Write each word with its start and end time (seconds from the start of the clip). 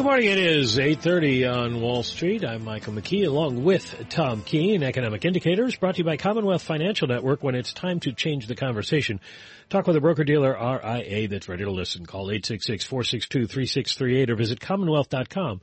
Good 0.00 0.06
morning. 0.06 0.30
It 0.30 0.38
is 0.38 0.78
8.30 0.78 1.54
on 1.54 1.82
Wall 1.82 2.02
Street. 2.02 2.42
I'm 2.42 2.64
Michael 2.64 2.94
McKee 2.94 3.26
along 3.26 3.64
with 3.64 4.08
Tom 4.08 4.40
Keene. 4.40 4.82
Economic 4.82 5.26
Indicators 5.26 5.76
brought 5.76 5.96
to 5.96 5.98
you 5.98 6.04
by 6.04 6.16
Commonwealth 6.16 6.62
Financial 6.62 7.06
Network. 7.06 7.42
When 7.42 7.54
it's 7.54 7.74
time 7.74 8.00
to 8.00 8.14
change 8.14 8.46
the 8.46 8.54
conversation, 8.54 9.20
talk 9.68 9.86
with 9.86 9.96
a 9.96 10.00
broker-dealer 10.00 10.52
RIA 10.52 11.28
that's 11.28 11.50
ready 11.50 11.64
to 11.64 11.70
listen. 11.70 12.06
Call 12.06 12.28
866-462-3638 12.28 14.30
or 14.30 14.36
visit 14.36 14.58
commonwealth.com 14.58 15.60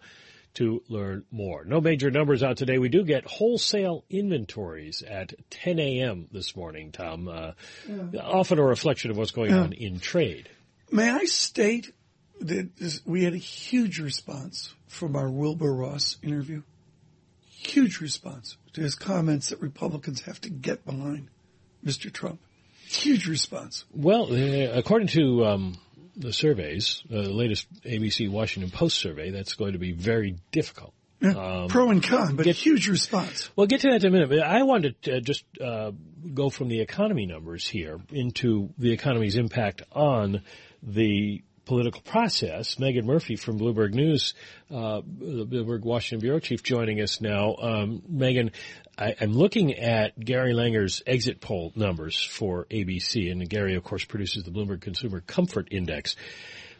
to 0.53 0.83
learn 0.87 1.25
more. 1.31 1.65
No 1.65 1.81
major 1.81 2.11
numbers 2.11 2.43
out 2.43 2.57
today. 2.57 2.77
We 2.77 2.89
do 2.89 3.03
get 3.03 3.25
wholesale 3.25 4.05
inventories 4.07 5.01
at 5.01 5.33
10 5.49 5.79
a.m. 5.79 6.27
this 6.31 6.55
morning, 6.55 6.91
Tom. 6.91 7.27
Uh, 7.27 7.53
yeah. 7.89 8.21
Often 8.21 8.59
a 8.59 8.63
reflection 8.63 9.09
of 9.09 9.17
what's 9.17 9.31
going 9.31 9.49
yeah. 9.49 9.61
on 9.61 9.73
in 9.73 9.99
trade. 9.99 10.47
May 10.91 11.09
I 11.09 11.25
state 11.25 11.91
that 12.41 13.01
we 13.05 13.23
had 13.23 13.33
a 13.33 13.37
huge 13.37 13.99
response 13.99 14.73
from 14.87 15.15
our 15.15 15.29
Wilbur 15.29 15.73
Ross 15.73 16.17
interview. 16.21 16.61
Huge 17.49 17.99
response 17.99 18.57
to 18.73 18.81
his 18.81 18.95
comments 18.95 19.49
that 19.49 19.61
Republicans 19.61 20.21
have 20.21 20.39
to 20.41 20.49
get 20.49 20.85
behind 20.85 21.29
Mr. 21.83 22.11
Trump. 22.11 22.39
Huge 22.87 23.27
response. 23.27 23.85
Well, 23.93 24.31
uh, 24.31 24.71
according 24.73 25.09
to 25.09 25.45
um, 25.45 25.77
the 26.15 26.31
surveys, 26.31 27.03
uh, 27.11 27.23
the 27.23 27.33
latest 27.33 27.67
ABC 27.83 28.29
Washington 28.29 28.71
Post 28.71 28.97
survey, 28.97 29.31
that's 29.31 29.55
going 29.55 29.73
to 29.73 29.79
be 29.79 29.91
very 29.91 30.37
difficult. 30.51 30.93
Yeah, 31.19 31.31
um, 31.31 31.67
pro 31.67 31.89
and 31.89 32.03
con, 32.03 32.35
but 32.35 32.43
get, 32.43 32.55
huge 32.55 32.87
response. 32.87 33.49
We'll 33.55 33.65
get 33.65 33.81
to 33.81 33.89
that 33.89 34.03
in 34.03 34.07
a 34.07 34.11
minute. 34.11 34.29
But 34.29 34.43
I 34.43 34.61
wanted 34.63 35.01
to 35.03 35.17
uh, 35.17 35.19
just 35.19 35.43
uh, 35.59 35.91
go 36.33 36.51
from 36.51 36.67
the 36.67 36.79
economy 36.79 37.25
numbers 37.25 37.67
here 37.67 37.99
into 38.11 38.69
the 38.77 38.91
economy's 38.91 39.35
impact 39.35 39.81
on 39.91 40.43
the 40.83 41.41
political 41.67 42.01
process. 42.01 42.79
Megan 42.79 43.05
Murphy 43.05 43.35
from 43.35 43.59
Bloomberg 43.59 43.93
News, 43.93 44.33
uh, 44.71 45.01
the 45.19 45.45
Bloomberg 45.45 45.81
Washington 45.81 46.21
bureau 46.21 46.39
chief, 46.39 46.63
joining 46.63 47.01
us 47.01 47.21
now. 47.21 47.55
Um, 47.61 48.01
Megan, 48.07 48.51
I, 48.97 49.15
am 49.19 49.33
looking 49.33 49.73
at 49.73 50.17
Gary 50.19 50.53
Langer's 50.53 51.03
exit 51.05 51.41
poll 51.41 51.73
numbers 51.75 52.23
for 52.23 52.65
ABC, 52.71 53.31
and 53.31 53.47
Gary, 53.47 53.75
of 53.75 53.83
course, 53.83 54.05
produces 54.05 54.43
the 54.43 54.51
Bloomberg 54.51 54.81
Consumer 54.81 55.21
Comfort 55.21 55.67
Index. 55.71 56.15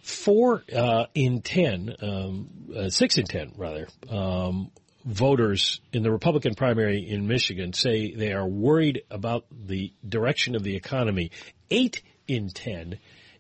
Four 0.02 0.63
uh, 0.73 1.08
in 1.13 1.41
ten, 1.41 1.93
um, 2.02 2.49
uh, 2.75 2.89
six 2.89 3.17
in 3.17 3.25
ten 3.25 3.52
rather, 3.58 3.89
um, 4.09 4.71
voters 5.03 5.81
in 5.91 6.02
the 6.02 6.11
Republican 6.11 6.55
primary 6.55 7.09
in 7.09 7.27
Michigan 7.27 7.73
say 7.73 8.13
they 8.13 8.31
are 8.31 8.47
worried 8.47 9.03
about 9.11 9.45
the 9.52 9.93
direction 10.08 10.55
of 10.55 10.63
the 10.63 10.75
economy. 10.75 11.31
Eight 11.69 12.02
in 12.25 12.49
ten 12.49 12.99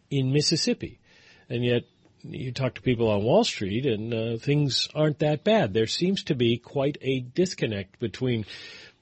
in 0.09 0.33
Mississippi 0.33 0.99
and 1.49 1.63
yet 1.63 1.83
you 2.23 2.51
talk 2.51 2.75
to 2.75 2.81
people 2.81 3.09
on 3.09 3.23
Wall 3.23 3.43
Street 3.43 3.85
and 3.85 4.13
uh, 4.13 4.37
things 4.37 4.89
aren't 4.93 5.19
that 5.19 5.43
bad. 5.43 5.73
There 5.73 5.87
seems 5.87 6.23
to 6.23 6.35
be 6.35 6.57
quite 6.57 6.97
a 7.01 7.19
disconnect 7.19 7.99
between 7.99 8.45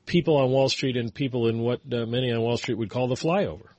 people 0.06 0.38
on 0.38 0.52
Wall 0.52 0.70
Street 0.70 0.98
and 0.98 1.14
people 1.14 1.48
in 1.48 1.60
what 1.60 1.82
uh, 1.92 2.06
many 2.06 2.32
on 2.32 2.42
Wall 2.42 2.58
Street 2.58 2.78
would 2.78 2.90
call 2.90 3.08
the 3.08 3.16
flyover. 3.16 3.75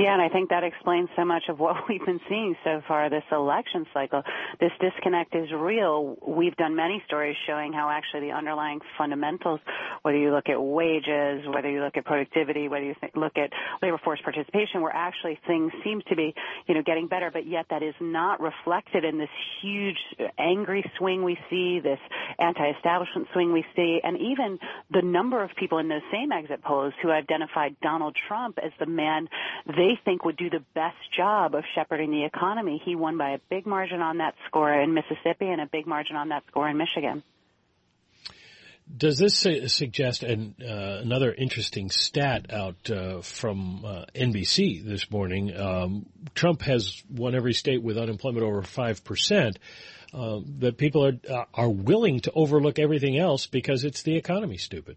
Yeah, 0.00 0.14
and 0.14 0.22
I 0.22 0.30
think 0.30 0.48
that 0.48 0.64
explains 0.64 1.10
so 1.14 1.26
much 1.26 1.42
of 1.50 1.58
what 1.58 1.76
we've 1.88 2.04
been 2.06 2.20
seeing 2.26 2.56
so 2.64 2.80
far 2.88 3.10
this 3.10 3.22
election 3.30 3.84
cycle. 3.92 4.22
This 4.58 4.70
disconnect 4.80 5.34
is 5.34 5.52
real. 5.52 6.16
We've 6.26 6.56
done 6.56 6.74
many 6.74 7.02
stories 7.06 7.36
showing 7.46 7.74
how 7.74 7.90
actually 7.90 8.28
the 8.28 8.32
underlying 8.32 8.80
fundamentals, 8.96 9.60
whether 10.00 10.16
you 10.16 10.30
look 10.30 10.48
at 10.48 10.58
wages, 10.58 11.44
whether 11.52 11.68
you 11.68 11.82
look 11.82 11.98
at 11.98 12.06
productivity, 12.06 12.68
whether 12.68 12.86
you 12.86 12.94
look 13.14 13.36
at 13.36 13.50
labor 13.82 14.00
force 14.02 14.18
participation, 14.24 14.80
where 14.80 14.94
actually 14.94 15.38
things 15.46 15.70
seem 15.84 16.00
to 16.08 16.16
be, 16.16 16.32
you 16.66 16.74
know, 16.74 16.82
getting 16.82 17.06
better, 17.06 17.30
but 17.30 17.46
yet 17.46 17.66
that 17.68 17.82
is 17.82 17.94
not 18.00 18.40
reflected 18.40 19.04
in 19.04 19.18
this 19.18 19.28
huge 19.60 19.98
angry 20.38 20.82
swing 20.96 21.24
we 21.24 21.36
see, 21.50 21.78
this 21.78 22.00
anti-establishment 22.38 23.28
swing 23.34 23.52
we 23.52 23.66
see, 23.76 24.00
and 24.02 24.16
even 24.16 24.58
the 24.90 25.02
number 25.02 25.44
of 25.44 25.50
people 25.58 25.76
in 25.76 25.88
those 25.88 26.00
same 26.10 26.32
exit 26.32 26.62
polls 26.62 26.94
who 27.02 27.10
identified 27.10 27.76
Donald 27.82 28.16
Trump 28.28 28.58
as 28.64 28.72
the 28.78 28.86
man 28.86 29.28
they 29.66 29.89
they 29.90 30.00
think 30.04 30.24
would 30.24 30.36
do 30.36 30.50
the 30.50 30.62
best 30.74 30.96
job 31.16 31.54
of 31.54 31.64
shepherding 31.74 32.10
the 32.10 32.24
economy. 32.24 32.80
He 32.84 32.94
won 32.94 33.16
by 33.16 33.30
a 33.30 33.38
big 33.48 33.66
margin 33.66 34.00
on 34.00 34.18
that 34.18 34.34
score 34.46 34.72
in 34.72 34.94
Mississippi 34.94 35.46
and 35.46 35.60
a 35.60 35.66
big 35.66 35.86
margin 35.86 36.16
on 36.16 36.28
that 36.28 36.44
score 36.48 36.68
in 36.68 36.76
Michigan. 36.76 37.22
Does 38.96 39.18
this 39.18 39.46
suggest 39.72 40.24
an, 40.24 40.56
uh, 40.60 40.98
another 41.02 41.32
interesting 41.32 41.90
stat 41.90 42.52
out 42.52 42.90
uh, 42.90 43.20
from 43.20 43.84
uh, 43.84 44.04
NBC 44.14 44.84
this 44.84 45.08
morning? 45.10 45.56
Um, 45.56 46.06
Trump 46.34 46.62
has 46.62 47.00
won 47.08 47.36
every 47.36 47.54
state 47.54 47.82
with 47.82 47.98
unemployment 47.98 48.44
over 48.44 48.62
five 48.62 49.04
percent. 49.04 49.60
Uh, 50.12 50.40
that 50.58 50.76
people 50.76 51.06
are 51.06 51.20
uh, 51.30 51.44
are 51.54 51.70
willing 51.70 52.18
to 52.18 52.32
overlook 52.32 52.80
everything 52.80 53.16
else 53.16 53.46
because 53.46 53.84
it's 53.84 54.02
the 54.02 54.16
economy, 54.16 54.56
stupid. 54.56 54.96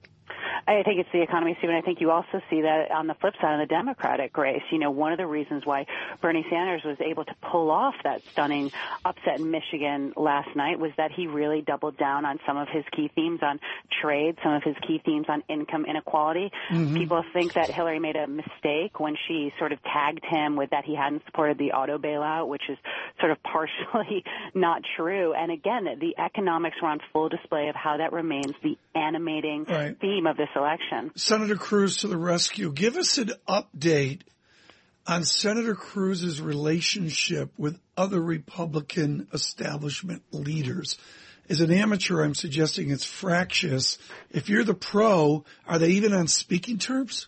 I 0.67 0.83
think 0.83 0.99
it's 0.99 1.09
the 1.11 1.21
economy, 1.21 1.55
Stephen. 1.59 1.75
I 1.75 1.81
think 1.81 1.99
you 1.99 2.11
also 2.11 2.41
see 2.49 2.61
that 2.61 2.91
on 2.91 3.07
the 3.07 3.15
flip 3.15 3.33
side 3.41 3.59
of 3.59 3.67
the 3.67 3.73
Democratic 3.73 4.37
race. 4.37 4.61
You 4.71 4.79
know, 4.79 4.91
one 4.91 5.11
of 5.11 5.17
the 5.17 5.27
reasons 5.27 5.65
why 5.65 5.85
Bernie 6.21 6.45
Sanders 6.49 6.83
was 6.83 6.97
able 7.01 7.25
to 7.25 7.35
pull 7.51 7.69
off 7.69 7.95
that 8.03 8.21
stunning 8.31 8.71
upset 9.03 9.39
in 9.39 9.51
Michigan 9.51 10.13
last 10.15 10.55
night 10.55 10.79
was 10.79 10.91
that 10.97 11.11
he 11.11 11.27
really 11.27 11.61
doubled 11.61 11.97
down 11.97 12.25
on 12.25 12.39
some 12.45 12.57
of 12.57 12.67
his 12.69 12.83
key 12.95 13.11
themes 13.13 13.41
on 13.41 13.59
trade, 14.01 14.37
some 14.43 14.53
of 14.53 14.63
his 14.63 14.75
key 14.87 15.01
themes 15.05 15.25
on 15.27 15.43
income 15.49 15.85
inequality. 15.85 16.51
Mm-hmm. 16.71 16.95
People 16.95 17.23
think 17.33 17.53
that 17.53 17.69
Hillary 17.69 17.99
made 17.99 18.15
a 18.15 18.27
mistake 18.27 18.99
when 18.99 19.15
she 19.27 19.53
sort 19.59 19.73
of 19.73 19.83
tagged 19.83 20.23
him 20.23 20.55
with 20.55 20.69
that 20.69 20.85
he 20.85 20.95
hadn't 20.95 21.23
supported 21.25 21.57
the 21.57 21.71
auto 21.73 21.97
bailout, 21.97 22.47
which 22.47 22.63
is 22.69 22.77
sort 23.19 23.31
of 23.31 23.37
partially 23.43 24.23
not 24.53 24.81
true. 24.95 25.33
And 25.33 25.51
again, 25.51 25.85
the 25.99 26.15
economics 26.17 26.77
were 26.81 26.89
on 26.89 26.99
full 27.11 27.29
display 27.29 27.67
of 27.67 27.75
how 27.75 27.97
that 27.97 28.13
remains 28.13 28.53
the 28.63 28.77
animating 28.95 29.65
right. 29.65 29.99
theme 29.99 30.27
of 30.27 30.37
this 30.37 30.49
election. 30.55 31.11
Senator 31.15 31.55
Cruz 31.55 31.97
to 31.97 32.07
the 32.07 32.17
rescue. 32.17 32.71
Give 32.71 32.97
us 32.97 33.17
an 33.17 33.31
update 33.47 34.21
on 35.05 35.23
Senator 35.23 35.75
Cruz's 35.75 36.41
relationship 36.41 37.51
with 37.57 37.79
other 37.97 38.21
Republican 38.21 39.27
establishment 39.33 40.23
leaders. 40.31 40.97
As 41.49 41.59
an 41.59 41.71
amateur, 41.71 42.23
I'm 42.23 42.35
suggesting 42.35 42.89
it's 42.89 43.03
fractious. 43.03 43.97
If 44.31 44.47
you're 44.47 44.63
the 44.63 44.73
pro, 44.73 45.43
are 45.67 45.77
they 45.77 45.89
even 45.89 46.13
on 46.13 46.27
speaking 46.27 46.77
terms? 46.77 47.27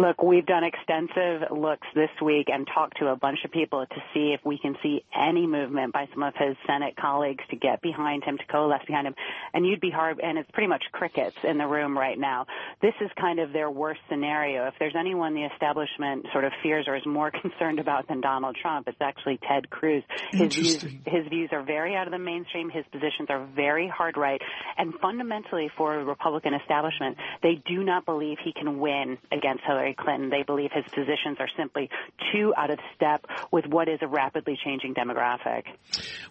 Look, 0.00 0.22
we've 0.22 0.46
done 0.46 0.64
extensive 0.64 1.50
looks 1.50 1.86
this 1.94 2.08
week 2.24 2.46
and 2.48 2.66
talked 2.66 2.96
to 3.00 3.08
a 3.08 3.16
bunch 3.16 3.40
of 3.44 3.50
people 3.50 3.84
to 3.84 3.96
see 4.14 4.32
if 4.32 4.40
we 4.46 4.56
can 4.56 4.74
see 4.82 5.04
any 5.14 5.46
movement 5.46 5.92
by 5.92 6.08
some 6.14 6.22
of 6.22 6.32
his 6.38 6.56
Senate 6.66 6.96
colleagues 6.98 7.44
to 7.50 7.56
get 7.56 7.82
behind 7.82 8.24
him, 8.24 8.38
to 8.38 8.44
coalesce 8.46 8.80
behind 8.86 9.08
him. 9.08 9.14
And 9.52 9.66
you'd 9.66 9.82
be 9.82 9.90
hard, 9.90 10.18
and 10.18 10.38
it's 10.38 10.50
pretty 10.52 10.68
much 10.68 10.84
crickets 10.90 11.36
in 11.44 11.58
the 11.58 11.66
room 11.66 11.98
right 11.98 12.18
now. 12.18 12.46
This 12.80 12.94
is 13.02 13.10
kind 13.20 13.40
of 13.40 13.52
their 13.52 13.70
worst 13.70 14.00
scenario. 14.08 14.68
If 14.68 14.74
there's 14.78 14.96
anyone 14.98 15.34
the 15.34 15.44
establishment 15.44 16.24
sort 16.32 16.44
of 16.44 16.52
fears 16.62 16.86
or 16.88 16.96
is 16.96 17.04
more 17.04 17.30
concerned 17.42 17.78
about 17.78 18.08
than 18.08 18.22
Donald 18.22 18.56
Trump, 18.56 18.88
it's 18.88 19.02
actually 19.02 19.38
Ted 19.46 19.68
Cruz. 19.68 20.02
His 20.30 20.54
views, 20.54 20.82
his 21.04 21.28
views 21.28 21.50
are 21.52 21.62
very 21.62 21.94
out 21.94 22.06
of 22.06 22.12
the 22.12 22.18
mainstream. 22.18 22.70
His 22.70 22.86
positions 22.90 23.28
are 23.28 23.46
very 23.54 23.86
hard 23.86 24.16
right. 24.16 24.40
And 24.78 24.94
fundamentally 24.94 25.70
for 25.76 25.94
a 25.96 26.02
Republican 26.02 26.54
establishment, 26.54 27.18
they 27.42 27.60
do 27.66 27.84
not 27.84 28.06
believe 28.06 28.38
he 28.42 28.54
can 28.54 28.78
win 28.78 29.18
against 29.30 29.62
Hillary 29.66 29.89
Hillary 29.90 29.94
Clinton. 29.94 30.30
They 30.30 30.42
believe 30.42 30.70
his 30.72 30.84
positions 30.92 31.38
are 31.38 31.48
simply 31.56 31.90
too 32.32 32.52
out 32.56 32.70
of 32.70 32.78
step 32.94 33.26
with 33.50 33.66
what 33.66 33.88
is 33.88 33.98
a 34.02 34.06
rapidly 34.06 34.58
changing 34.62 34.94
demographic. 34.94 35.64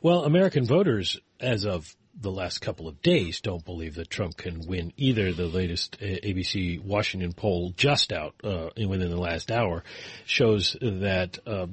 Well, 0.01 0.23
American 0.23 0.65
voters, 0.65 1.19
as 1.39 1.65
of 1.65 1.95
the 2.21 2.31
last 2.31 2.60
couple 2.60 2.88
of 2.88 3.01
days 3.01 3.42
don't 3.42 3.63
believe 3.63 3.95
that 3.95 4.10
Trump 4.10 4.38
can 4.38 4.68
win 4.68 4.92
either. 4.98 5.31
The 5.31 5.48
latest 5.48 5.98
uh, 6.01 6.06
ABC 6.06 6.83
Washington 6.83 7.33
poll 7.33 7.74
just 7.75 8.12
out 8.12 8.36
uh, 8.44 8.69
within 8.75 9.10
the 9.10 9.19
last 9.19 9.51
hour 9.51 9.83
shows 10.25 10.75
that 10.81 11.39
uh, 11.48 11.68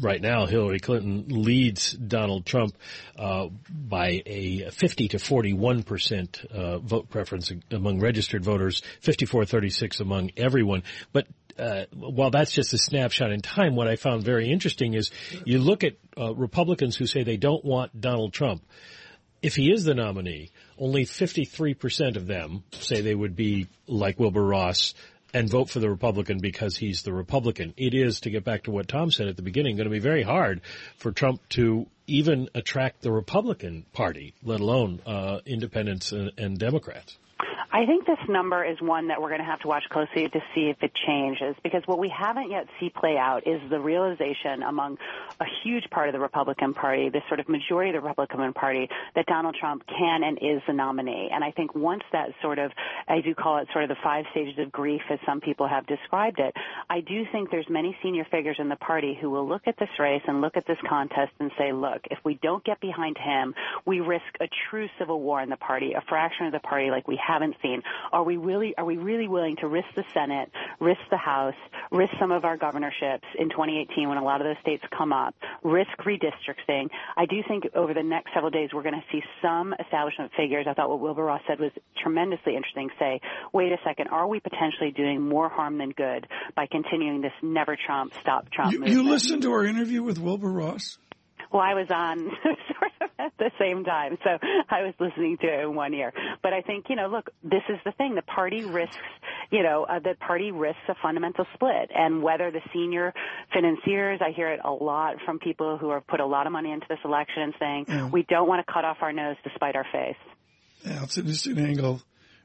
right 0.00 0.20
now 0.20 0.46
Hillary 0.46 0.80
Clinton 0.80 1.26
leads 1.28 1.92
Donald 1.92 2.46
Trump 2.46 2.76
uh, 3.18 3.48
by 3.70 4.22
a 4.26 4.70
50 4.70 5.08
to 5.08 5.18
41 5.18 5.82
percent 5.82 6.44
uh, 6.50 6.78
vote 6.78 7.10
preference 7.10 7.52
among 7.70 8.00
registered 8.00 8.44
voters, 8.44 8.82
54-36 9.02 10.00
among 10.00 10.30
everyone. 10.36 10.82
But 11.12 11.26
uh, 11.58 11.86
while 11.92 12.30
that's 12.30 12.52
just 12.52 12.72
a 12.72 12.78
snapshot 12.78 13.32
in 13.32 13.40
time, 13.40 13.74
what 13.74 13.88
I 13.88 13.96
found 13.96 14.22
very 14.22 14.50
interesting 14.50 14.94
is 14.94 15.10
you 15.44 15.58
look 15.58 15.82
at 15.82 15.94
uh, 16.16 16.34
Republicans 16.34 16.96
who 16.96 17.06
say 17.06 17.24
they 17.24 17.36
don't 17.36 17.64
want 17.64 18.00
Donald 18.00 18.32
Trump 18.32 18.62
if 19.42 19.54
he 19.56 19.72
is 19.72 19.84
the 19.84 19.94
nominee, 19.94 20.50
only 20.78 21.04
53% 21.04 22.16
of 22.16 22.26
them 22.26 22.64
say 22.72 23.00
they 23.00 23.14
would 23.14 23.36
be 23.36 23.68
like 23.86 24.18
Wilbur 24.18 24.44
Ross, 24.44 24.94
and 25.34 25.50
vote 25.50 25.68
for 25.68 25.80
the 25.80 25.90
Republican 25.90 26.38
because 26.38 26.76
he's 26.76 27.02
the 27.02 27.12
Republican. 27.12 27.74
It 27.76 27.94
is, 27.94 28.20
to 28.20 28.30
get 28.30 28.44
back 28.44 28.64
to 28.64 28.70
what 28.70 28.88
Tom 28.88 29.10
said 29.10 29.28
at 29.28 29.36
the 29.36 29.42
beginning, 29.42 29.76
going 29.76 29.84
to 29.84 29.90
be 29.90 29.98
very 29.98 30.22
hard 30.22 30.62
for 30.96 31.12
Trump 31.12 31.46
to 31.50 31.86
even 32.06 32.48
attract 32.54 33.02
the 33.02 33.12
Republican 33.12 33.84
Party, 33.92 34.34
let 34.42 34.60
alone 34.60 35.00
uh, 35.06 35.40
independents 35.44 36.12
and, 36.12 36.32
and 36.38 36.58
Democrats. 36.58 37.18
I 37.70 37.86
think 37.86 38.06
this 38.06 38.18
number 38.28 38.64
is 38.64 38.80
one 38.80 39.08
that 39.08 39.20
we're 39.20 39.28
going 39.28 39.40
to 39.40 39.46
have 39.46 39.60
to 39.60 39.68
watch 39.68 39.84
closely 39.90 40.28
to 40.28 40.40
see 40.54 40.70
if 40.70 40.82
it 40.82 40.90
changes 41.06 41.54
because 41.62 41.82
what 41.86 41.98
we 41.98 42.08
haven't 42.08 42.50
yet 42.50 42.66
see 42.80 42.90
play 42.90 43.16
out 43.16 43.46
is 43.46 43.60
the 43.70 43.78
realization 43.78 44.62
among 44.62 44.98
a 45.38 45.44
huge 45.62 45.84
part 45.90 46.08
of 46.08 46.14
the 46.14 46.18
Republican 46.18 46.74
Party, 46.74 47.10
this 47.10 47.22
sort 47.28 47.40
of 47.40 47.48
majority 47.48 47.90
of 47.90 48.02
the 48.02 48.08
Republican 48.08 48.52
Party, 48.54 48.88
that 49.14 49.26
Donald 49.26 49.54
Trump 49.58 49.84
can 49.86 50.24
and 50.24 50.38
is 50.38 50.62
the 50.66 50.72
nominee. 50.72 51.28
And 51.32 51.44
I 51.44 51.52
think 51.52 51.74
once 51.74 52.02
that 52.12 52.30
sort 52.42 52.58
of, 52.58 52.72
I 53.06 53.20
do 53.20 53.34
call 53.34 53.58
it 53.58 53.68
sort 53.72 53.84
of 53.84 53.90
the 53.90 54.02
five 54.02 54.24
stages 54.32 54.58
of 54.58 54.72
grief 54.72 55.02
as 55.10 55.18
some 55.26 55.40
people 55.40 55.68
have 55.68 55.86
described 55.86 56.40
it, 56.40 56.54
I 56.90 57.00
do 57.00 57.24
think 57.30 57.50
there's 57.50 57.68
many 57.68 57.96
senior 58.02 58.26
figures 58.30 58.56
in 58.58 58.68
the 58.68 58.76
party 58.76 59.16
who 59.20 59.30
will 59.30 59.46
look 59.46 59.62
at 59.66 59.78
this 59.78 59.90
race 60.00 60.22
and 60.26 60.40
look 60.40 60.56
at 60.56 60.66
this 60.66 60.78
contest 60.88 61.32
and 61.38 61.50
say, 61.58 61.72
look, 61.72 62.00
if 62.10 62.18
we 62.24 62.38
don't 62.42 62.64
get 62.64 62.80
behind 62.80 63.16
him, 63.18 63.54
we 63.86 64.00
risk 64.00 64.24
a 64.40 64.48
true 64.70 64.88
civil 64.98 65.20
war 65.20 65.42
in 65.42 65.50
the 65.50 65.56
party, 65.56 65.92
a 65.92 66.00
fraction 66.08 66.46
of 66.46 66.52
the 66.52 66.60
party 66.60 66.90
like 66.90 67.06
we 67.06 67.20
haven't 67.28 67.56
seen. 67.62 67.82
Are 68.12 68.24
we 68.24 68.36
really 68.36 68.74
are 68.76 68.84
we 68.84 68.96
really 68.96 69.28
willing 69.28 69.56
to 69.56 69.68
risk 69.68 69.88
the 69.94 70.04
Senate, 70.14 70.50
risk 70.80 71.00
the 71.10 71.18
House, 71.18 71.54
risk 71.92 72.12
some 72.18 72.32
of 72.32 72.44
our 72.44 72.56
governorships 72.56 73.26
in 73.38 73.50
2018 73.50 74.08
when 74.08 74.18
a 74.18 74.24
lot 74.24 74.40
of 74.40 74.46
those 74.46 74.56
states 74.62 74.82
come 74.96 75.12
up, 75.12 75.34
risk 75.62 75.90
redistricting? 76.00 76.88
I 77.16 77.26
do 77.26 77.42
think 77.46 77.64
over 77.74 77.92
the 77.92 78.02
next 78.02 78.32
several 78.32 78.50
days 78.50 78.70
we're 78.72 78.82
going 78.82 78.94
to 78.94 79.04
see 79.12 79.22
some 79.42 79.74
establishment 79.78 80.32
figures. 80.36 80.66
I 80.68 80.74
thought 80.74 80.88
what 80.88 81.00
Wilbur 81.00 81.24
Ross 81.24 81.42
said 81.46 81.60
was 81.60 81.72
tremendously 82.02 82.56
interesting. 82.56 82.88
Say, 82.98 83.20
wait 83.52 83.72
a 83.72 83.78
second, 83.84 84.08
are 84.08 84.26
we 84.26 84.40
potentially 84.40 84.90
doing 84.90 85.20
more 85.20 85.48
harm 85.48 85.78
than 85.78 85.90
good 85.90 86.26
by 86.56 86.66
continuing 86.66 87.20
this 87.20 87.32
never 87.42 87.76
Trump, 87.76 88.14
stop 88.20 88.50
Trump? 88.50 88.72
You, 88.72 88.86
you 88.86 89.02
listened 89.08 89.42
to 89.42 89.52
our 89.52 89.64
interview 89.64 90.02
with 90.02 90.18
Wilbur 90.18 90.50
Ross? 90.50 90.98
Well, 91.52 91.62
I 91.62 91.74
was 91.74 91.90
on 91.90 92.18
sort 92.42 92.92
of 93.00 93.10
at 93.18 93.32
the 93.38 93.50
same 93.58 93.84
time, 93.84 94.18
so 94.22 94.38
I 94.68 94.82
was 94.82 94.94
listening 95.00 95.38
to 95.38 95.46
it 95.46 95.60
in 95.60 95.74
one 95.74 95.94
ear. 95.94 96.12
But 96.42 96.52
I 96.52 96.62
think, 96.62 96.86
you 96.88 96.96
know, 96.96 97.08
look, 97.08 97.30
this 97.42 97.62
is 97.68 97.78
the 97.84 97.92
thing. 97.92 98.14
The 98.14 98.22
party 98.22 98.64
risks, 98.64 98.96
you 99.50 99.62
know, 99.62 99.84
uh, 99.84 99.98
the 99.98 100.14
party 100.20 100.52
risks 100.52 100.82
a 100.88 100.94
fundamental 101.02 101.46
split. 101.54 101.90
And 101.94 102.22
whether 102.22 102.50
the 102.50 102.60
senior 102.72 103.14
financiers, 103.52 104.20
I 104.22 104.30
hear 104.30 104.48
it 104.50 104.60
a 104.64 104.70
lot 104.70 105.16
from 105.24 105.38
people 105.38 105.78
who 105.78 105.90
have 105.90 106.06
put 106.06 106.20
a 106.20 106.26
lot 106.26 106.46
of 106.46 106.52
money 106.52 106.70
into 106.70 106.86
this 106.88 106.98
election 107.04 107.52
saying, 107.58 107.86
yeah. 107.88 108.08
we 108.08 108.24
don't 108.28 108.48
want 108.48 108.64
to 108.66 108.72
cut 108.72 108.84
off 108.84 108.98
our 109.00 109.12
nose 109.12 109.36
to 109.44 109.50
spite 109.54 109.76
our 109.76 109.86
face. 109.90 110.16
Yeah, 110.84 111.02
it's 111.02 111.16
an 111.16 111.24
interesting 111.24 111.58
angle. 111.58 112.02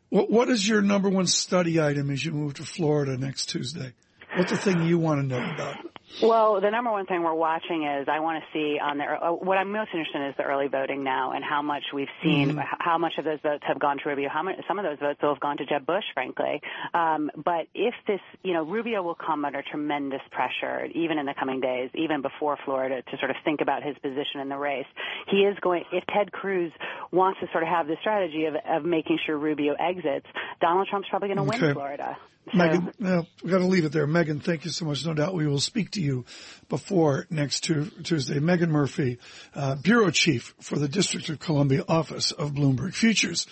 What, 0.09 0.29
what 0.29 0.49
is 0.49 0.67
your 0.67 0.81
number 0.81 1.09
one 1.09 1.27
study 1.27 1.81
item 1.81 2.09
as 2.09 2.23
you 2.23 2.31
move 2.31 2.55
to 2.55 2.63
Florida 2.63 3.17
next 3.17 3.47
Tuesday? 3.47 3.93
What's 4.35 4.51
the 4.51 4.57
thing 4.57 4.83
you 4.83 4.97
want 4.97 5.21
to 5.21 5.27
know 5.27 5.43
about? 5.53 5.77
Well, 6.21 6.61
the 6.61 6.69
number 6.69 6.91
one 6.91 7.05
thing 7.05 7.23
we're 7.23 7.33
watching 7.33 7.83
is 7.83 8.07
I 8.07 8.19
want 8.19 8.43
to 8.43 8.47
see 8.53 8.79
on 8.79 8.97
the 8.97 9.03
uh, 9.03 9.31
what 9.31 9.57
I'm 9.57 9.71
most 9.71 9.89
interested 9.93 10.21
in 10.21 10.27
is 10.29 10.35
the 10.37 10.43
early 10.43 10.67
voting 10.67 11.03
now 11.03 11.31
and 11.31 11.43
how 11.43 11.61
much 11.61 11.83
we've 11.93 12.11
seen, 12.23 12.49
mm-hmm. 12.49 12.59
how 12.79 12.97
much 12.97 13.13
of 13.17 13.25
those 13.25 13.39
votes 13.41 13.63
have 13.67 13.79
gone 13.79 13.97
to 13.97 14.09
Rubio, 14.09 14.29
how 14.29 14.43
much 14.43 14.55
some 14.67 14.79
of 14.79 14.85
those 14.85 14.99
votes 14.99 15.19
will 15.21 15.33
have 15.33 15.39
gone 15.39 15.57
to 15.57 15.65
Jeb 15.65 15.85
Bush, 15.85 16.03
frankly. 16.13 16.61
Um, 16.93 17.31
but 17.35 17.67
if 17.73 17.93
this, 18.07 18.19
you 18.43 18.53
know, 18.53 18.63
Rubio 18.63 19.01
will 19.01 19.15
come 19.15 19.43
under 19.45 19.63
tremendous 19.63 20.21
pressure, 20.31 20.85
even 20.93 21.17
in 21.17 21.25
the 21.25 21.33
coming 21.39 21.59
days, 21.59 21.89
even 21.95 22.21
before 22.21 22.57
Florida, 22.63 23.01
to 23.01 23.17
sort 23.17 23.31
of 23.31 23.37
think 23.43 23.61
about 23.61 23.83
his 23.83 23.97
position 23.97 24.41
in 24.41 24.49
the 24.49 24.57
race. 24.57 24.87
He 25.29 25.37
is 25.37 25.57
going. 25.61 25.83
If 25.91 26.03
Ted 26.07 26.31
Cruz 26.31 26.71
wants 27.11 27.39
to 27.39 27.47
sort 27.51 27.63
of 27.63 27.69
have 27.69 27.87
the 27.87 27.97
strategy 28.01 28.45
of, 28.45 28.55
of 28.55 28.85
making 28.85 29.19
sure 29.25 29.37
Rubio 29.37 29.73
exits, 29.73 30.27
Donald 30.61 30.87
Trump's 30.89 31.09
probably 31.09 31.29
going 31.29 31.37
to 31.37 31.55
okay. 31.55 31.65
win 31.67 31.73
Florida. 31.73 32.17
Megan, 32.51 32.91
no, 32.99 33.25
we 33.43 33.49
got 33.51 33.59
to 33.59 33.65
leave 33.65 33.85
it 33.85 33.91
there. 33.91 34.05
Megan, 34.05 34.39
thank 34.39 34.65
you 34.65 34.71
so 34.71 34.85
much. 34.85 35.05
No 35.05 35.13
doubt 35.13 35.33
we 35.33 35.47
will 35.47 35.59
speak 35.59 35.91
to 35.91 36.01
you 36.01 36.25
before 36.67 37.25
next 37.29 37.61
Tuesday. 37.61 38.39
Megan 38.39 38.71
Murphy, 38.71 39.19
uh, 39.55 39.75
Bureau 39.75 40.09
Chief 40.11 40.53
for 40.59 40.77
the 40.77 40.87
District 40.89 41.29
of 41.29 41.39
Columbia 41.39 41.83
Office 41.87 42.31
of 42.31 42.51
Bloomberg 42.51 42.93
Futures. 42.93 43.47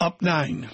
Up 0.00 0.22
nine. 0.22 0.70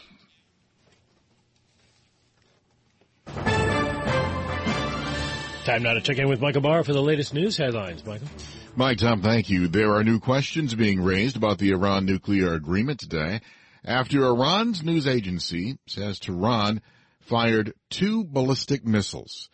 Time 5.64 5.82
now 5.82 5.94
to 5.94 6.02
check 6.02 6.18
in 6.18 6.28
with 6.28 6.42
Michael 6.42 6.60
Barr 6.60 6.84
for 6.84 6.92
the 6.92 7.00
latest 7.00 7.32
news 7.32 7.56
headlines. 7.56 8.04
Michael. 8.04 8.28
Mike, 8.76 8.98
Tom, 8.98 9.22
thank 9.22 9.48
you. 9.48 9.68
There 9.68 9.94
are 9.94 10.04
new 10.04 10.20
questions 10.20 10.74
being 10.74 11.00
raised 11.00 11.36
about 11.36 11.58
the 11.58 11.70
Iran 11.70 12.04
nuclear 12.04 12.52
agreement 12.52 13.00
today 13.00 13.40
after 13.84 14.24
Iran's 14.24 14.82
news 14.82 15.06
agency 15.06 15.78
says 15.86 16.18
Tehran 16.18 16.82
fired 17.24 17.74
two 17.90 18.24
ballistic 18.24 18.84
missiles. 18.84 19.48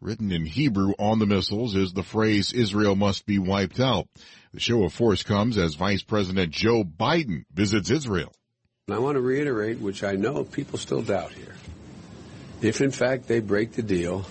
Written 0.00 0.32
in 0.32 0.46
Hebrew 0.46 0.94
on 0.98 1.18
the 1.18 1.26
missiles 1.26 1.76
is 1.76 1.92
the 1.92 2.02
phrase 2.02 2.54
Israel 2.54 2.96
must 2.96 3.26
be 3.26 3.38
wiped 3.38 3.78
out. 3.78 4.08
The 4.54 4.60
show 4.60 4.82
of 4.84 4.94
force 4.94 5.22
comes 5.22 5.58
as 5.58 5.74
Vice 5.74 6.02
President 6.02 6.52
Joe 6.52 6.84
Biden 6.84 7.44
visits 7.52 7.90
Israel. 7.90 8.32
I 8.90 8.98
want 8.98 9.16
to 9.16 9.20
reiterate, 9.20 9.78
which 9.78 10.02
I 10.02 10.12
know 10.12 10.42
people 10.42 10.78
still 10.78 11.02
doubt 11.02 11.32
here. 11.32 11.54
If 12.62 12.80
in 12.80 12.90
fact 12.90 13.28
they 13.28 13.40
break 13.40 13.72
the 13.72 13.82
deal, 13.82 14.24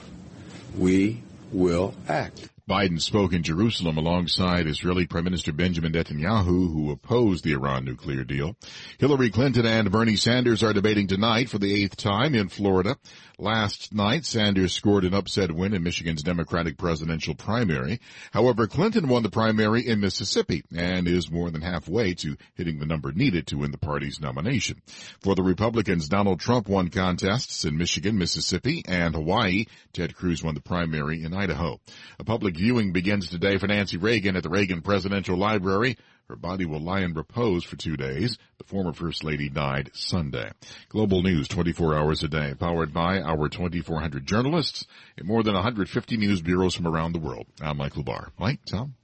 we 0.76 1.22
will 1.52 1.94
act. 2.08 2.49
Biden 2.70 3.02
spoke 3.02 3.34
in 3.34 3.42
Jerusalem 3.42 3.98
alongside 3.98 4.68
Israeli 4.68 5.08
Prime 5.08 5.24
Minister 5.24 5.52
Benjamin 5.52 5.92
Netanyahu, 5.92 6.72
who 6.72 6.92
opposed 6.92 7.44
the 7.44 7.54
Iran 7.54 7.84
nuclear 7.84 8.24
deal. 8.24 8.56
Hillary 9.00 9.32
Clinton 9.32 9.66
and 9.66 9.92
Bernie 9.92 10.16
Sanders 10.16 10.62
are 10.62 10.72
debating 10.72 11.08
tonight 11.08 11.50
for 11.50 11.58
the 11.58 11.84
eighth 11.84 11.98
time 11.98 12.36
in 12.36 12.48
Florida. 12.48 12.96
Last 13.40 13.94
night, 13.94 14.26
Sanders 14.26 14.74
scored 14.74 15.06
an 15.06 15.14
upset 15.14 15.50
win 15.52 15.74
in 15.74 15.82
Michigan's 15.82 16.22
Democratic 16.22 16.78
presidential 16.78 17.34
primary. 17.34 18.02
However, 18.32 18.68
Clinton 18.68 19.08
won 19.08 19.24
the 19.24 19.30
primary 19.30 19.88
in 19.88 20.02
Mississippi 20.02 20.64
and 20.76 21.08
is 21.08 21.32
more 21.32 21.50
than 21.50 21.62
halfway 21.62 22.14
to 22.16 22.36
hitting 22.56 22.80
the 22.80 22.86
number 22.86 23.14
needed 23.14 23.48
to 23.48 23.60
win 23.60 23.72
the 23.72 23.78
party's 23.78 24.20
nomination. 24.20 24.82
For 25.22 25.36
the 25.36 25.42
Republicans, 25.42 26.10
Donald 26.10 26.42
Trump 26.42 26.68
won 26.68 26.90
contests 26.90 27.64
in 27.64 27.78
Michigan, 27.78 28.18
Mississippi, 28.18 28.84
and 28.86 29.16
Hawaii. 29.16 29.66
Ted 29.94 30.16
Cruz 30.16 30.44
won 30.44 30.54
the 30.54 30.62
primary 30.62 31.24
in 31.24 31.34
Idaho. 31.34 31.80
A 32.20 32.26
public 32.26 32.59
viewing 32.60 32.92
begins 32.92 33.30
today 33.30 33.58
for 33.58 33.68
Nancy 33.68 33.96
Reagan 33.96 34.36
at 34.36 34.44
the 34.44 34.50
Reagan 34.50 34.82
Presidential 34.82 35.38
Library. 35.38 35.96
Her 36.28 36.36
body 36.36 36.66
will 36.66 36.82
lie 36.82 37.00
in 37.00 37.14
repose 37.14 37.64
for 37.64 37.78
two 37.78 37.96
days. 37.96 38.38
The 38.58 38.66
former 38.66 38.92
First 38.92 39.24
Lady 39.24 39.48
died 39.48 39.92
Sunday. 39.94 40.52
Global 40.90 41.24
News 41.24 41.48
24 41.48 41.96
hours 41.96 42.22
a 42.22 42.28
day, 42.28 42.54
powered 42.60 42.94
by 42.94 43.22
our 43.22 43.48
2,400 43.48 44.26
journalists 44.26 44.86
in 45.18 45.26
more 45.26 45.42
than 45.42 45.54
150 45.54 46.18
news 46.18 46.42
bureaus 46.42 46.76
from 46.76 46.86
around 46.86 47.14
the 47.14 47.20
world. 47.20 47.48
I'm 47.62 47.78
Michael 47.78 48.04
Barr. 48.04 48.34
Mike, 48.38 48.60
Tom? 48.66 48.96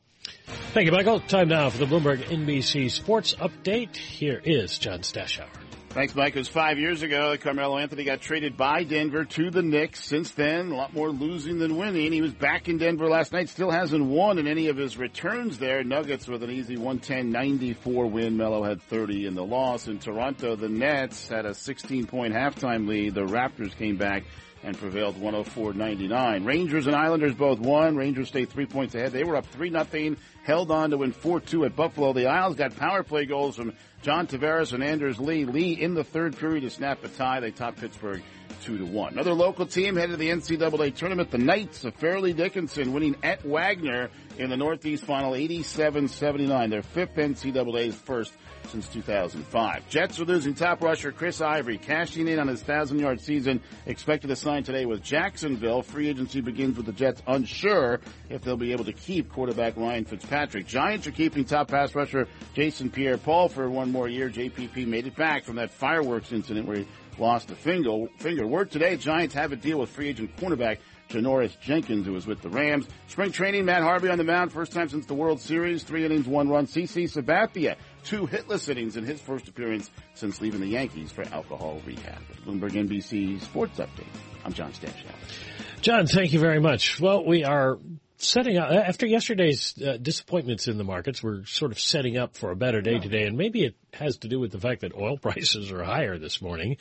Thank 0.73 0.87
you, 0.87 0.91
Michael. 0.91 1.21
Time 1.21 1.47
now 1.47 1.69
for 1.69 1.77
the 1.77 1.85
Bloomberg 1.85 2.23
NBC 2.23 2.91
Sports 2.91 3.35
Update. 3.35 3.95
Here 3.95 4.41
is 4.43 4.77
John 4.77 4.99
Stashower. 4.99 5.64
Thanks, 5.95 6.13
Mike. 6.13 6.35
It 6.35 6.39
was 6.39 6.49
five 6.49 6.77
years 6.77 7.03
ago 7.03 7.37
Carmelo 7.37 7.77
Anthony 7.77 8.03
got 8.03 8.19
traded 8.19 8.57
by 8.57 8.83
Denver 8.83 9.23
to 9.23 9.49
the 9.49 9.61
Knicks. 9.61 10.03
Since 10.03 10.31
then, 10.31 10.71
a 10.71 10.75
lot 10.75 10.93
more 10.93 11.09
losing 11.09 11.57
than 11.57 11.77
winning. 11.77 12.11
He 12.11 12.21
was 12.21 12.33
back 12.33 12.67
in 12.67 12.77
Denver 12.77 13.07
last 13.07 13.31
night, 13.31 13.47
still 13.47 13.71
hasn't 13.71 14.03
won 14.03 14.37
in 14.37 14.45
any 14.45 14.67
of 14.67 14.75
his 14.75 14.97
returns 14.97 15.57
there. 15.57 15.85
Nuggets 15.85 16.27
with 16.27 16.43
an 16.43 16.51
easy 16.51 16.75
110-94 16.75 18.11
win. 18.11 18.35
Melo 18.35 18.61
had 18.61 18.81
30 18.81 19.25
in 19.25 19.35
the 19.35 19.45
loss. 19.45 19.87
In 19.87 19.97
Toronto, 19.97 20.57
the 20.57 20.67
Nets 20.67 21.29
had 21.29 21.45
a 21.45 21.51
16-point 21.51 22.33
halftime 22.33 22.89
lead. 22.89 23.13
The 23.13 23.25
Raptors 23.25 23.73
came 23.77 23.95
back 23.95 24.25
and 24.65 24.77
prevailed 24.77 25.15
104-99. 25.21 26.45
Rangers 26.45 26.87
and 26.87 26.95
Islanders 26.95 27.35
both 27.35 27.59
won. 27.59 27.95
Rangers 27.95 28.27
stayed 28.27 28.49
three 28.49 28.65
points 28.65 28.95
ahead. 28.95 29.11
They 29.11 29.23
were 29.23 29.35
up 29.35 29.45
3 29.45 29.69
nothing, 29.69 30.17
held 30.43 30.71
on 30.71 30.89
to 30.89 30.97
win 30.97 31.13
4-2 31.13 31.67
at 31.67 31.75
Buffalo. 31.75 32.13
The 32.13 32.25
Isles 32.25 32.55
got 32.55 32.75
power 32.75 33.03
play 33.03 33.25
goals 33.25 33.55
from 33.55 33.73
John 34.01 34.25
Tavares 34.27 34.73
and 34.73 34.83
Anders 34.83 35.19
Lee. 35.19 35.45
Lee 35.45 35.73
in 35.73 35.93
the 35.93 36.03
third 36.03 36.37
period 36.37 36.61
to 36.61 36.71
snap 36.71 37.03
a 37.03 37.07
tie. 37.07 37.39
They 37.39 37.51
topped 37.51 37.79
Pittsburgh 37.79 38.23
two 38.61 38.77
to 38.77 38.85
one. 38.85 39.13
Another 39.13 39.33
local 39.33 39.65
team 39.65 39.95
headed 39.95 40.11
to 40.11 40.17
the 40.17 40.29
NCAA 40.29 40.95
tournament. 40.95 41.31
The 41.31 41.37
Knights 41.37 41.85
of 41.85 41.95
Fairleigh 41.95 42.33
Dickinson 42.33 42.93
winning 42.93 43.15
at 43.23 43.45
Wagner 43.45 44.09
in 44.37 44.49
the 44.49 44.57
Northeast 44.57 45.03
Final 45.03 45.31
87-79. 45.31 46.69
Their 46.69 46.81
fifth 46.81 47.15
NCAA's 47.15 47.95
first 47.95 48.33
since 48.69 48.87
2005. 48.89 49.87
Jets 49.89 50.19
are 50.19 50.25
losing 50.25 50.53
top 50.53 50.81
rusher 50.81 51.11
Chris 51.11 51.41
Ivory, 51.41 51.77
cashing 51.77 52.27
in 52.27 52.39
on 52.39 52.47
his 52.47 52.63
1,000-yard 52.63 53.21
season, 53.21 53.61
expected 53.85 54.27
to 54.27 54.35
sign 54.35 54.63
today 54.63 54.85
with 54.85 55.03
Jacksonville. 55.03 55.81
Free 55.81 56.09
agency 56.09 56.41
begins 56.41 56.77
with 56.77 56.85
the 56.85 56.91
Jets 56.91 57.21
unsure 57.27 57.99
if 58.29 58.41
they'll 58.41 58.57
be 58.57 58.71
able 58.71 58.85
to 58.85 58.93
keep 58.93 59.31
quarterback 59.31 59.77
Ryan 59.77 60.05
Fitzpatrick. 60.05 60.67
Giants 60.67 61.07
are 61.07 61.11
keeping 61.11 61.45
top 61.45 61.69
pass 61.69 61.93
rusher 61.95 62.27
Jason 62.53 62.89
Pierre-Paul 62.89 63.49
for 63.49 63.69
one 63.69 63.91
more 63.91 64.07
year. 64.07 64.29
JPP 64.29 64.87
made 64.87 65.07
it 65.07 65.15
back 65.15 65.43
from 65.43 65.57
that 65.57 65.71
fireworks 65.71 66.31
incident 66.31 66.67
where 66.67 66.77
he 66.77 66.87
lost 67.19 67.51
a 67.51 67.55
finger. 67.55 68.07
Finger. 68.17 68.47
Word 68.47 68.71
today, 68.71 68.97
Giants 68.97 69.33
have 69.35 69.51
a 69.51 69.55
deal 69.55 69.79
with 69.79 69.89
free 69.89 70.09
agent 70.09 70.35
cornerback 70.37 70.79
Janoris 71.09 71.59
Jenkins, 71.59 72.05
who 72.05 72.13
was 72.13 72.25
with 72.25 72.41
the 72.41 72.49
Rams. 72.49 72.87
Spring 73.07 73.31
training, 73.31 73.65
Matt 73.65 73.83
Harvey 73.83 74.09
on 74.09 74.17
the 74.17 74.23
mound, 74.23 74.51
first 74.51 74.71
time 74.71 74.89
since 74.89 75.05
the 75.05 75.13
World 75.13 75.39
Series, 75.39 75.83
three 75.83 76.03
innings, 76.05 76.27
one 76.27 76.49
run. 76.49 76.65
CC 76.65 77.03
Sabathia 77.03 77.75
two 78.05 78.27
hitless 78.27 78.69
innings 78.69 78.97
in 78.97 79.03
his 79.03 79.19
first 79.19 79.47
appearance 79.47 79.89
since 80.13 80.39
leaving 80.39 80.61
the 80.61 80.67
Yankees 80.67 81.11
for 81.11 81.23
alcohol 81.33 81.81
rehab. 81.85 82.21
Bloomberg 82.45 82.71
NBC 82.71 83.41
Sports 83.41 83.79
Update. 83.79 84.05
I'm 84.45 84.53
John 84.53 84.71
Stashower. 84.71 85.81
John, 85.81 86.05
thank 86.07 86.31
you 86.31 86.39
very 86.39 86.59
much. 86.59 86.99
Well, 86.99 87.25
we 87.25 87.43
are 87.43 87.79
setting 88.17 88.57
up 88.57 88.71
after 88.71 89.05
yesterday's 89.05 89.73
uh, 89.81 89.97
disappointments 89.97 90.67
in 90.67 90.77
the 90.77 90.83
markets. 90.83 91.21
We're 91.21 91.45
sort 91.45 91.71
of 91.71 91.79
setting 91.79 92.17
up 92.17 92.35
for 92.35 92.51
a 92.51 92.55
better 92.55 92.81
day 92.81 92.99
today, 92.99 93.23
and 93.23 93.37
maybe 93.37 93.65
it 93.65 93.75
has 93.95 94.17
to 94.19 94.27
do 94.27 94.39
with 94.39 94.51
the 94.51 94.59
fact 94.59 94.81
that 94.81 94.93
oil 94.95 95.17
prices 95.21 95.71
are 95.71 95.83
higher 95.83 96.17
this 96.17 96.41
morning. 96.41 96.77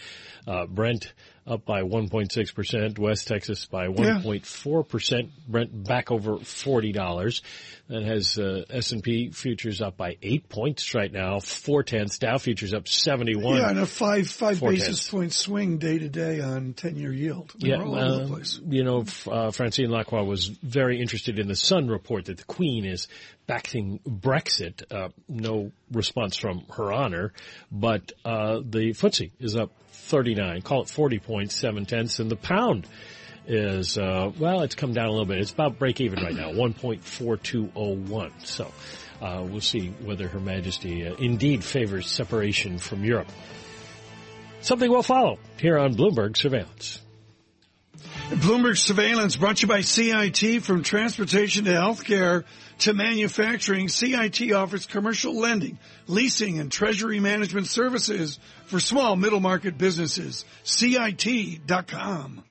Uh, 0.47 0.67
Brent 0.67 1.13
up 1.47 1.67
by 1.67 1.83
1.6%, 1.83 2.99
West 2.99 3.29
Texas 3.29 3.67
by 3.67 3.89
1.4%, 3.89 5.29
Brent 5.47 5.85
back 5.85 6.11
over 6.11 6.37
$40. 6.37 7.43
That 7.89 8.03
has 8.03 8.39
uh, 8.39 8.65
S&P 8.71 9.31
futures 9.31 9.83
up 9.83 9.99
by 9.99 10.17
8 10.23 10.49
points 10.49 10.95
right 10.95 11.13
now, 11.13 11.41
4 11.41 11.83
tenths, 11.83 12.19
Dow 12.19 12.39
futures 12.39 12.73
up 12.73 12.89
71. 12.89 13.57
Yeah, 13.57 13.69
and 13.69 13.79
a 13.79 13.85
5 13.87 14.27
5 14.29 14.61
basis 14.61 14.87
tenths. 14.87 15.11
point 15.11 15.33
swing 15.35 15.77
day 15.77 15.99
to 15.99 16.09
day 16.09 16.41
on 16.41 16.73
10-year 16.73 17.13
yield. 17.13 17.53
Mean, 17.61 17.73
Yeah, 17.73 17.79
we're 17.81 17.85
all 17.85 17.99
over 17.99 18.23
the 18.25 18.29
place. 18.31 18.59
you 18.67 18.85
know, 18.85 19.05
uh, 19.31 19.51
Francine 19.51 19.89
Lacqua 19.91 20.27
was 20.27 20.47
very 20.47 20.99
interested 20.99 21.39
in 21.39 21.47
the 21.47 21.57
Sun 21.57 21.89
report 21.89 22.25
that 22.27 22.39
the 22.39 22.45
Queen 22.45 22.87
is 22.87 23.07
backing 23.47 24.01
Brexit. 24.09 24.91
Uh, 24.91 25.11
no 25.29 25.71
response 25.93 26.37
from 26.39 26.65
her 26.75 26.91
honor, 27.05 27.33
but 27.71 28.13
uh, 28.25 28.61
the 28.65 28.93
FTSE 28.93 29.33
is 29.41 29.57
up 29.57 29.71
39, 29.91 30.63
call 30.63 30.83
it 30.83 30.89
40 30.89 31.19
points, 31.19 31.55
seven 31.55 31.87
tenths, 31.87 32.19
and 32.19 32.31
the 32.31 32.37
pound 32.37 32.87
is 33.47 33.99
uh, 33.99 34.33
well, 34.39 34.63
it's 34.63 34.75
come 34.75 34.95
down 34.95 35.07
a 35.07 35.11
little 35.11 35.27
bit. 35.27 35.39
It's 35.39 35.53
about 35.53 35.79
break 35.79 36.01
even 36.01 36.23
right 36.23 36.35
now, 36.35 36.51
1.4201. 36.53 38.47
So. 38.47 38.73
Uh, 39.23 39.43
we'll 39.49 39.61
see 39.61 39.89
whether 40.03 40.29
Her 40.29 40.41
Majesty 40.41 41.07
uh, 41.07 41.15
indeed 41.15 41.65
favors 41.65 42.11
separation 42.11 42.79
from 42.79 43.05
Europe. 43.05 43.29
Something 44.61 44.91
we'll 44.91 45.03
follow 45.03 45.39
here 45.57 45.79
on 45.79 45.95
Bloomberg 45.95 46.37
Surveillance. 46.37 47.04
Bloomberg 48.31 48.79
Surveillance 48.79 49.37
brought 49.37 49.59
to 49.59 49.63
you 49.63 49.69
by 49.69 49.83
CIT 49.83 50.63
from 50.63 50.83
transportation 50.83 51.67
to 51.67 51.73
healthcare 51.73 52.45
to 52.79 52.95
manufacturing. 52.95 53.89
CIT 53.89 54.51
offers 54.53 54.87
commercial 54.87 55.39
lending, 55.39 55.79
leasing, 56.07 56.59
and 56.59 56.73
treasury 56.73 57.21
management 57.21 57.67
services 57.67 58.39
for 58.65 58.81
small 58.81 59.15
middle 59.15 59.41
market 59.41 59.77
businesses. 59.77 60.47
CIT.com. 60.63 62.45